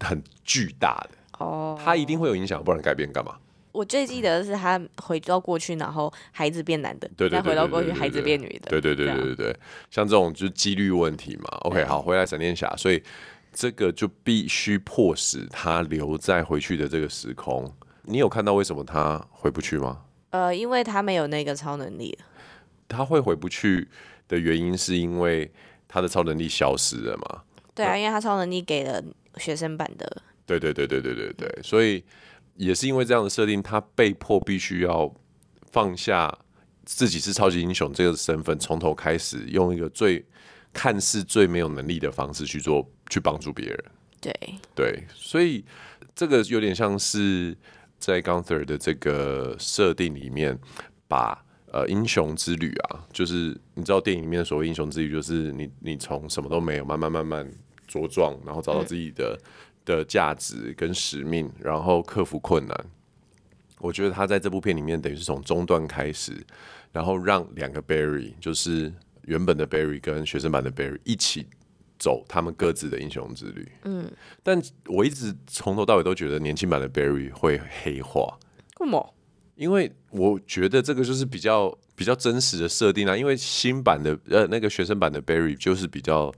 [0.00, 1.78] 很巨大的哦。
[1.82, 3.36] 他一定会有影响，不然改变干嘛？
[3.72, 9.56] 我最记得的是他回到过去，然后孩子变男的，对对，再回到过去，孩子变女的，对对对对对对。
[9.90, 11.44] 像这种就是几率问题嘛。
[11.60, 13.02] OK，好，回来闪电侠，所以
[13.52, 17.70] 这个就必须迫使他留在回去的这个时空。
[18.04, 20.00] 你有看到为什么他回不去吗？
[20.30, 22.18] 呃，因为他没有那个超能力，
[22.88, 23.86] 他会回不去
[24.26, 25.52] 的原因是因为
[25.86, 27.42] 他的超能力消失了嘛？
[27.74, 29.02] 对啊，因为他超能力给了
[29.36, 30.22] 学生版的。
[30.44, 32.04] 对对对对对对对，所以
[32.54, 35.12] 也是因为这样的设定，他被迫必须要
[35.72, 36.32] 放下
[36.84, 40.24] 自己是超级英雄这个身份，从头开始用一个最
[40.72, 43.84] 看似最没有能力的方式去做，去帮助别人。
[44.20, 44.32] 对
[44.74, 45.64] 对，所以
[46.14, 47.56] 这个有点像是
[47.98, 50.58] 在 Gunther 的这个设定里面，
[51.08, 57.50] 把呃英雄之旅啊，就是你知道电影里面所谓英雄之旅，就是你你从什么都没有，慢慢慢慢
[57.88, 59.40] 茁壮，然后找到自己的、嗯、
[59.84, 62.86] 的价值跟使命，然后克服困难。
[63.78, 66.32] 我觉得他在这部片里面等于是从中段开始，
[66.92, 71.46] 然后让两个 Barry，就是原本的 Barry 跟学生版的 Barry 一起。
[71.98, 73.66] 走他们各自的英雄之旅。
[73.84, 74.06] 嗯，
[74.42, 78.38] 但我一直从头到尾都觉得年轻版的 Barry 会黑化。
[78.80, 79.14] 为什么？
[79.54, 83.16] 因为我觉得这个就是比较比较真实的设定啊。
[83.16, 86.30] 因为新版的呃那个学生版的 Barry 就是比较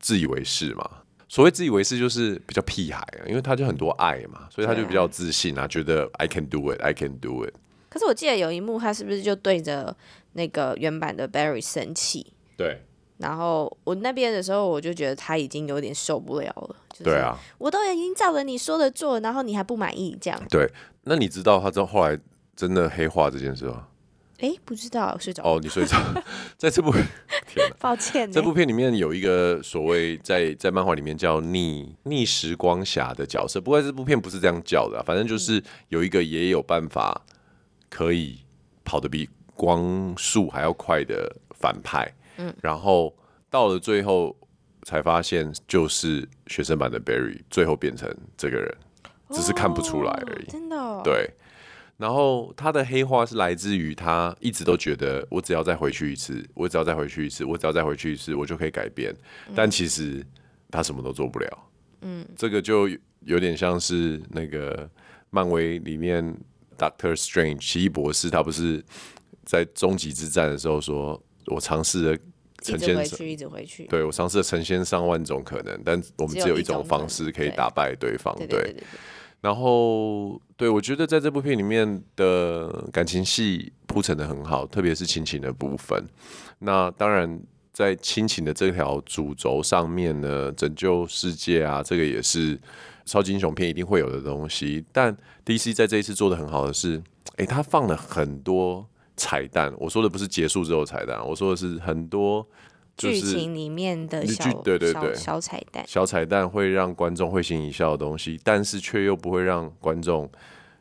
[0.00, 0.90] 自以为是嘛。
[1.28, 7.54] 所谓自以为是就是比较屁孩啊，因为他就很多爱嘛，所以他就比较自信啊，觉得 I can do it, I can do it。
[7.88, 9.96] 可是我记得有一幕，他是不是就对着
[10.32, 12.32] 那个原版的 Barry 生气？
[12.56, 12.82] 对。
[13.18, 16.76] 然后我那边的时候，我就觉得他已经有点受不了了。
[17.04, 20.42] 对啊，我都已经照着你说的做，然后你还不满意，这样。
[20.48, 20.66] 对，
[21.04, 22.18] 那你知道他之后后来
[22.56, 23.86] 真的黑化这件事吗？
[24.40, 25.42] 哎，不知道，睡着。
[25.42, 25.96] 哦，你睡着。
[26.56, 26.92] 在这部，
[27.46, 28.30] 天，抱歉。
[28.30, 37.20] 这部片里面有一个所谓在在漫画里面叫逆逆时光侠的角色，不过这部片不是这样叫的啊，反正就是有一个也有办法
[37.88, 38.38] 可以
[38.84, 42.10] 跑得比光速还要快的反派。
[42.38, 43.14] 嗯，然后
[43.50, 44.34] 到了最后
[44.84, 48.74] 才发现，就是学生版的 Barry 最后变成这个人，
[49.30, 50.46] 只是看不出来而已。
[50.50, 51.02] 真的。
[51.04, 51.30] 对。
[52.00, 59.14] 然后他的黑化是来自于他一直都觉得，我只要再回去一次，我只要再回去一次，我只要再回去一次，我就可以改变。
[59.54, 60.24] 但其实
[60.70, 61.68] 他什么都做不了。
[62.00, 62.26] 嗯。
[62.34, 62.88] 这个就
[63.26, 64.88] 有点像是那个
[65.28, 66.34] 漫威里面
[66.78, 68.82] Doctor Strange 奇异博士，他不是
[69.44, 71.22] 在终极之战的时候说。
[71.46, 72.18] 我尝试了
[72.62, 78.32] 成千上，一直回去，对，我尝试了成千上万种可能，但我们只有一种方式可以打败对方。
[78.46, 78.76] 对，
[79.40, 86.04] 然后对，我觉得在这部片里面的感情戏铺陈得很好，特别是亲情的部分。
[86.58, 87.40] 那当然，
[87.72, 92.60] 在亲情的这条主轴上面呢，拯救世界啊，这个也是
[93.04, 94.84] 超级英雄片一定会有的东西。
[94.92, 97.02] 但 DC 在这一次做得很好的是，
[97.36, 98.86] 哎，他放了很多。
[99.16, 102.46] 彩蛋，我说的不是结束之后彩蛋，我说的是很多
[102.96, 110.30] 剧情里面的小对对对小彩蛋，小彩蛋会让观众会心一笑的东西，但是却又不会让观众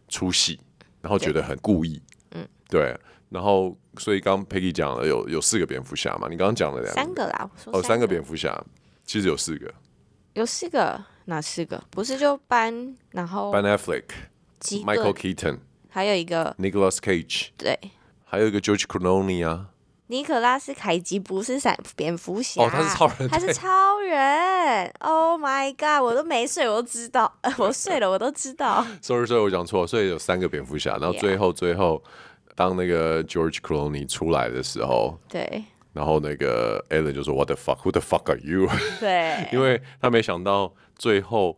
[0.08, 0.60] 出戏，
[1.02, 2.02] 然后觉得很故意。
[2.32, 2.98] 嗯，对。
[3.30, 6.28] 然后，所以刚 Peggy 讲了有有四个蝙蝠侠嘛？
[6.28, 8.60] 你刚刚讲了两个三个啦，个哦，三个蝙蝠侠，
[9.06, 9.72] 其实有四个，
[10.34, 11.80] 有四个哪四个？
[11.92, 17.80] 不是就班，然后 Ben Affleck，Michael Keaton，还有一个 Nicholas Cage，对。
[18.26, 19.68] 还有一个 George Clooney 啊，
[20.10, 24.92] 尼可拉斯凯吉不是闪蝙蝠侠哦，他是超人，他是超人。
[25.00, 28.84] Oh my god，我都没睡，我都知道，我睡了，我都知道。
[29.02, 32.04] sorry sorry，我讲错，所以有三个蝙蝠侠，然后最后最后
[32.56, 38.68] 当那个 George Clooney 出来的时候，对，然后那个 Ellen 就说 What the fuck？Who the fuck are you？
[39.00, 41.56] 对， 因为他没想到最后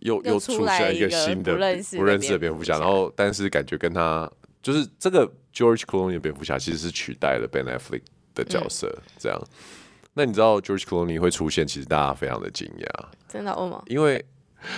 [0.00, 4.30] 又又出现一个新的不认识的蝙蝠侠，然后但是感觉跟他。
[4.62, 8.02] 就是这个 George Clooney 的蝙蝠侠其实是取代了 Ben Affleck
[8.34, 9.40] 的角色，这样。
[10.12, 13.06] 那你知道 George Clooney 会出现，其实大家非常的惊讶。
[13.28, 13.82] 真的吗？
[13.86, 14.24] 因为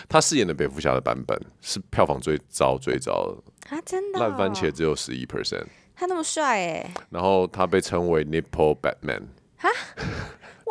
[0.09, 3.81] 他饰演的蝙蝠侠的版本是票房最糟最糟的啊！
[3.87, 5.65] 真的烂番茄只有十一 percent。
[5.95, 6.95] 他那么帅哎。
[7.11, 9.23] 然后他被称为 Nipple Batman。
[9.57, 9.69] 哈？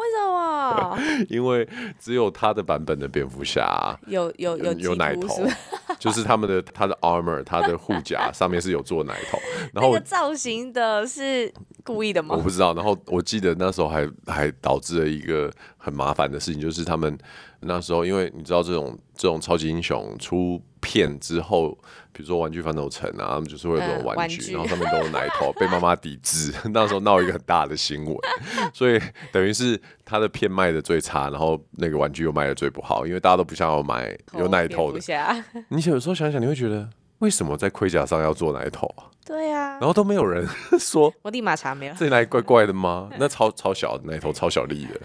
[0.05, 1.25] 为什么？
[1.29, 1.67] 因为
[1.99, 5.45] 只有他的版本的蝙蝠侠有有有有奶头。
[5.99, 9.39] 就是他们的他的 armor，他的护甲 上面是有做奶头，
[9.73, 11.51] 然后那个造型的是
[11.83, 12.35] 故意的吗？
[12.35, 12.73] 我不知道。
[12.73, 17.17] 然后我记得那时候还还导致了一个很麻烦的事情，就是他们
[17.61, 21.77] 那时候因为你知道这种这种超级英雄出片之后，
[22.15, 28.17] 比如说玩具反斗城啊，他们就是会有这种玩具，嗯、玩具然后上面都有奶头， 被妈妈抵制， 那时候闹一个很大的新闻，
[28.73, 28.97] 所以
[29.33, 34.99] 等于是他的片卖的最差，然后那个玩具又卖的最不好，因为大家都不想要买有奶头的。
[35.67, 39.11] 你有时候想想，你会觉得为什么在盔甲上要做奶头啊？
[39.25, 40.47] 对呀、啊，然后都没有人
[40.79, 43.09] 说，我立马查没有，这里哪里怪怪的吗？
[43.19, 45.01] 那超超小奶头，超小粒的。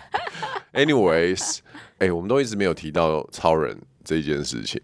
[0.75, 1.59] Anyways，
[1.99, 4.81] 哎、欸，我们都一直没有提到超人这件事情。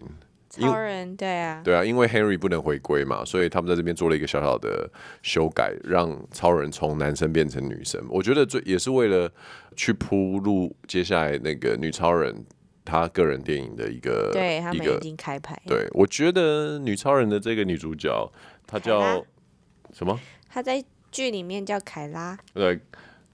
[0.63, 4.91] 超人对啊，对啊，因为 Henry 不能回归嘛，所以他们在这边做了一个小小的
[5.23, 8.05] 修改，让超人从男生变成女生。
[8.09, 9.31] 我觉得最也是为了
[9.75, 12.45] 去铺路接下来那个女超人
[12.85, 15.61] 她个人电影的一个，对，他们已经开拍。
[15.67, 18.33] 对，我觉得女超人的这个女主角
[18.67, 19.25] 她叫
[19.93, 20.19] 什么？
[20.49, 22.39] 她在剧里面叫凯拉。
[22.55, 22.81] 对。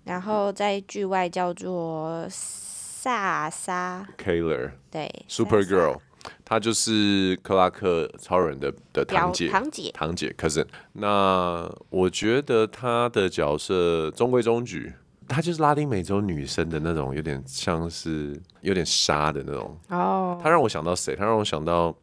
[0.04, 4.04] 然后在剧外叫做萨莎。
[4.18, 4.72] Kayler。
[4.90, 5.08] 对。
[5.28, 5.98] Supergirl。
[6.44, 10.66] 他就是克拉克超人的的堂姐，堂姐，堂姐 cousin。
[10.92, 14.92] 那我觉得她的角色中规中矩，
[15.28, 19.76] 她就是拉丁美洲女生的那种，有点像是有点杀的那种。
[19.88, 21.16] 哦，她让我想到谁？
[21.16, 21.94] 她让我想到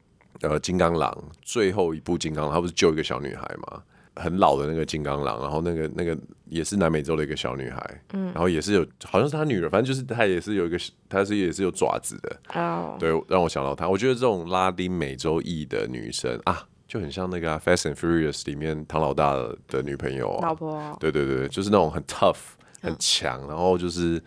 [0.41, 3.81] 呃，金刚狼最后一部金刚狼，他不是救一个小女孩吗？
[4.15, 6.17] 很老的那个金刚狼，然后那个那个
[6.49, 13.87] 也是南美洲的一个小女孩，嗯，然后也是有，好像是她女儿，反正就是她也是有一个，她是也是有爪子的，哦，对，让我想到她。
[13.87, 19.35] 我觉得这种拉丁美洲裔的女生啊，就很像那个、啊《Fast and Furious》里面唐老大
[19.67, 22.37] 的女朋友、啊，老婆，对对对，就是那种很 tough
[22.81, 24.21] 很强，然后就是。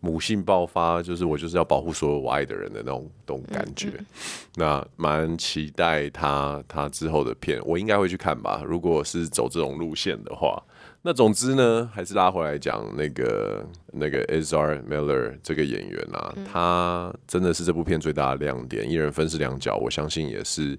[0.00, 3.88] 母性爆发，就是我就是要保护所有我爱的人的那种那种感觉。
[3.88, 4.06] 嗯嗯、
[4.54, 8.62] 那蛮期待她她之后的片，我应该会去看吧。
[8.64, 10.62] 如果是走这种路线的话，
[11.02, 18.90] 那总之呢，还是拉回来讲那个那个 Azar Miller 这个演员啊，嗯、他真的是这部片最大的亮点。
[18.90, 20.76] 一人分饰两角，我相信也是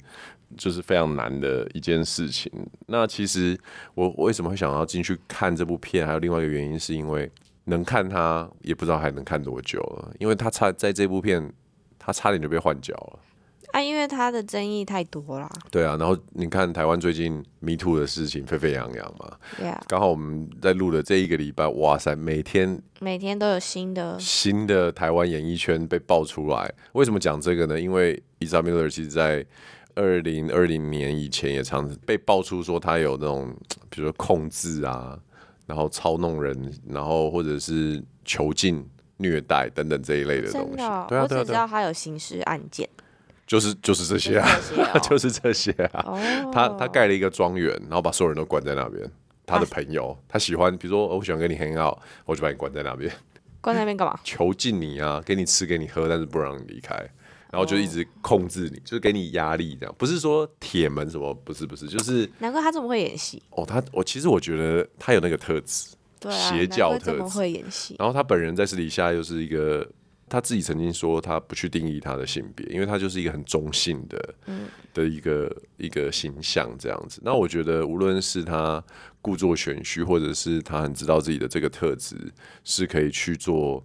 [0.58, 2.52] 就是非常难的一件事情。
[2.88, 3.58] 那其实
[3.96, 7.32] 我为什么会想要进去看这部片，还有另外一个原因，是因为。
[7.66, 11.54] 能看他也不知道还能看多久了，因为他差在这部片，
[12.00, 13.20] 他差点就被换角了
[13.72, 13.82] 啊！
[13.82, 15.50] 因为他的争议太多了。
[15.70, 19.38] 对啊，然后你看台湾最近 Me Too 的事情沸沸扬扬嘛，
[19.88, 26.74] 刚好我们在录的这一个礼拜，哇塞，每天每天都有新的新的台湾演艺圈被爆出来。
[26.94, 27.80] 为什么讲这个呢？
[27.80, 29.46] 因为 Ezra Miller 其实在
[29.96, 33.56] 二零二零年以前也常被爆出说他有那种，
[33.90, 35.20] 比如说控制啊。
[35.68, 38.84] 然后操弄人，然后或者是囚禁、
[39.18, 40.68] 虐待等等这一类的东西。
[40.70, 41.06] 真的哦？
[41.08, 42.90] 对啊，我只知道他有刑事案件，
[43.50, 44.48] 就是就是这些啊，
[45.00, 46.06] 就是这些啊。
[46.54, 49.10] 他他盖了一个庄园，然后把所有人都关在那边。
[49.48, 53.12] 他的朋友，他喜欢，比如说我喜欢跟你 hang out，我就把你关在那边。
[53.60, 54.18] 关在那边干嘛？
[54.24, 56.96] 囚禁你啊，给你吃给你喝，但是不让你离开。
[57.52, 58.86] 然后就一直控制你，oh.
[58.86, 63.66] 就是给你压力，这样不是说铁门什么，不是不是，就是难怪他这么会演戏哦。
[63.66, 65.88] 他我其实我觉得他有那个特质，
[66.20, 67.96] 对啊，邪教特质，这么会演戏。
[67.98, 69.84] 然后他本人在私底下又是一个，
[70.30, 74.36] 他自己曾经说他不去定义他的性别，因为他就是一个很中性的，
[74.94, 77.20] 的一个一个形象这样子。
[77.24, 78.84] 那我觉得无论是他
[79.22, 82.16] 故作玄虚，或者是他很知道自己的这个特质
[82.64, 83.84] 是可以去做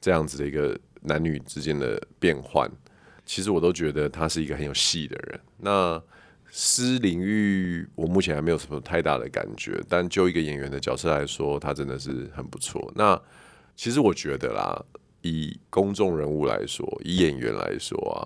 [0.00, 2.70] 这样子的一个男女之间的变换。
[3.24, 5.40] 其实我都觉得他是一个很有戏的人。
[5.58, 6.02] 那
[6.50, 12.92] 私领域我目前还没有什么太大的感觉，但就一个演员的角色来说，他真的是很不错。
[12.94, 13.20] 那
[13.74, 14.84] 其实我觉得啦，
[15.24, 18.22] 以公众人物来说，以演员来说啊，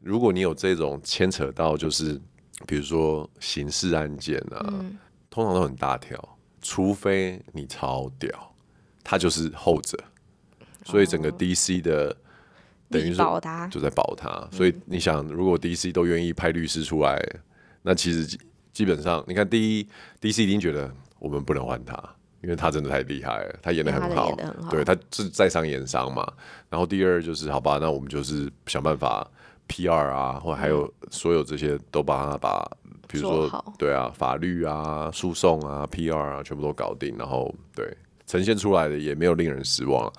[0.00, 2.18] 如果你有这种牵扯到，就是
[2.66, 4.96] 比如说刑事案件啊，嗯、
[5.28, 8.54] 通常都很大条，除非你超屌，
[9.04, 9.98] 他就是后者。
[10.86, 12.16] 所以整个 DC 的。
[12.90, 13.38] 等于说
[13.70, 17.40] 就在保他，所以你想，如果 DC 都愿意派律师出来，嗯、
[17.82, 18.38] 那其实
[18.72, 19.86] 基本上，你看，第一
[20.22, 21.94] ，DC 已经觉得我们不能换他，
[22.42, 26.26] 因为他真的太厉害了，他演的很好，他很好对，他是在商言商嘛。
[26.68, 29.28] 然后第二就是，好吧，那我们就是想办法
[29.68, 32.64] PR 啊，或还有所有这些都帮他把，
[33.06, 37.96] 比如说对啊，法律啊、诉讼啊、PR 啊，全部都搞定，然后对
[38.26, 40.12] 呈现出来的也没有令人失望，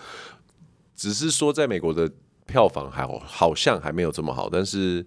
[0.96, 2.10] 只是说在美国的。
[2.50, 4.50] 票房还好，好像还没有这么好。
[4.52, 5.06] 但是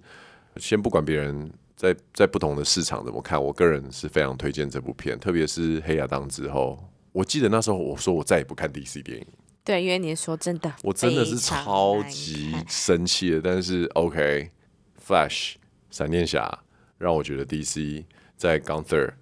[0.59, 5.18] 先不管别人在在不同的市场怎么看，我个人是非常推荐这部片。
[5.18, 6.79] 特别是黑亚当之后，
[7.12, 9.27] 我记得那时候我说我再也不看 DC 电影。
[9.64, 13.40] 对，因为你说真的，我真的是超级生气的。
[13.40, 15.55] 但是 OK，Flash
[15.90, 16.59] 闪电侠
[16.98, 18.05] 让我觉得 DC
[18.37, 19.12] 在 Gunther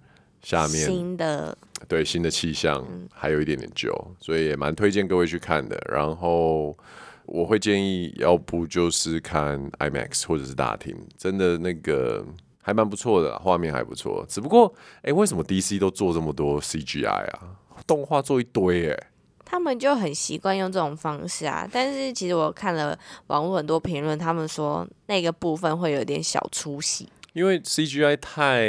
[0.41, 5.77] 下面新的对新的气象还有一点点旧，所以也蛮推荐各位去看的。
[5.89, 6.77] 然后。
[7.25, 12.25] 我会建议，要不就是看 IMAX 或者是大厅，真的那个
[12.61, 14.25] 还蛮不错的，画面还不错。
[14.27, 17.55] 只不过，哎、欸，为什么 DC 都做这么多 CGI 啊？
[17.85, 19.07] 动画做一堆，哎，
[19.45, 21.67] 他们就很习惯用这种方式啊。
[21.71, 27.09] 但是其实我看了网络很多评论，他们说那个部分会有点小出戏。
[27.33, 28.67] 因为 CGI 太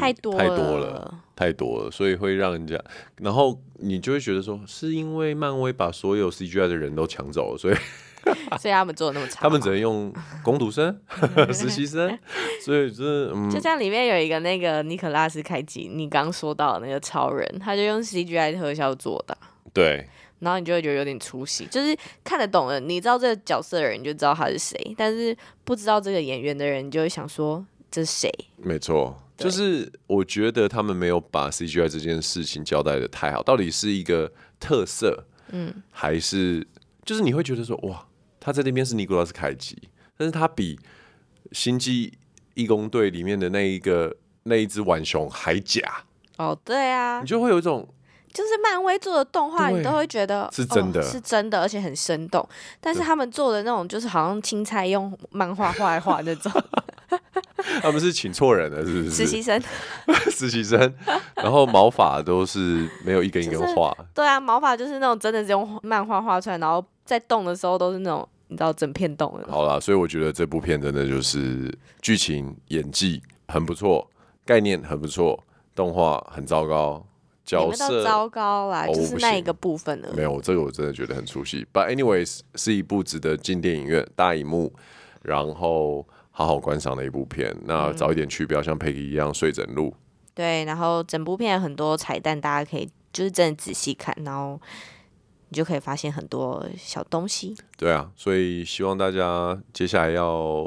[0.00, 2.76] 太多太多了，太多了，所以会让人家，
[3.18, 7.76] 然后你就会觉得说，是因为漫威把所有 CGI 的人都抢走了，所以
[8.58, 10.12] 所以他们做的那么差，他们只能用
[10.42, 11.00] 工读生、
[11.52, 12.18] 实习生，
[12.64, 19.36] 所以就是、嗯、就像里面有一个那个尼可拉斯凯奇，你刚说到的那个超人，他就用 CGI 特效做的，
[19.72, 20.06] 对，
[20.40, 27.64] 然后你就会觉得有点出戏，就是看得懂了，你知道这个角色的人就知道他是谁，但是不知道这个演员的人你就会想说。
[27.92, 28.32] 这是谁？
[28.56, 36.64] 没错，就是我觉得他们没有把 CGI 这件事情交代的太好，到底是一个特色，嗯，还是
[37.04, 38.06] 就是你会觉得说哇，
[38.40, 39.76] 他在那边是尼古拉斯凯奇，
[40.16, 40.76] 但是他比
[41.52, 42.18] 星际
[42.54, 45.82] 义工队里面的那一个那一只浣熊还假
[46.38, 47.86] 哦，对啊，你就会有一种。
[48.32, 52.48] 就是漫威做的动画，你都会觉得是真的，哦，是真的，而且很生动。
[52.80, 56.52] 但是他们做的那种，就是好像青菜用漫画画一画那种。
[57.82, 59.10] 他们是请错人了，是不是？
[59.10, 59.60] 实习生，
[60.30, 60.94] 实习生。
[61.36, 64.08] 然后毛发都是没有一根一根画，就是。
[64.14, 69.46] 对啊，毛发就是那种真的是用漫画画出来，然后在动的时候都是那种你知道整片动的。
[69.50, 74.08] 好啦，所以我觉得这部片真的就是剧情、演技很不错，
[74.44, 75.42] 概念很不错，
[75.74, 77.04] 动画很糟糕。
[77.42, 80.08] 角色糟糕啦，哦、就是那一个部分了。
[80.14, 81.66] 没有，这个我真的觉得很出戏。
[81.72, 84.72] But anyways，是一部值得进电影院大荧幕，
[85.22, 86.06] 然后
[86.40, 87.54] 好好观赏的一部片。
[87.66, 89.94] 那早一点去，不要像佩奇一样睡整路。
[90.34, 94.58] 对，然后整部片很多彩蛋，大家可以就是真的仔细看，然后
[95.50, 97.54] 你就可以发现很多小东西。
[97.76, 100.66] 对啊，所以希望大家接下来要。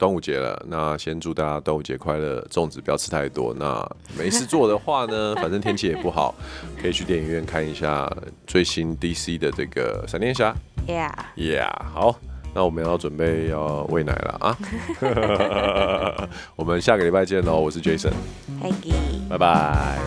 [0.00, 3.52] 端午节了，那先祝大家端午节快乐，粽子不要吃太多。
[3.52, 3.86] 那
[4.16, 6.34] 没事做的话呢， 反正天气也不好，
[6.80, 8.10] 可以去电影院看一下
[8.46, 10.56] 最新 DC 的这个闪电侠。
[10.86, 12.18] Yeah，Yeah，好，
[12.52, 14.58] 那我们要准备要喂奶了啊！
[16.56, 19.98] 我们下个礼拜见喽，我是 Jason，Peggy，拜拜。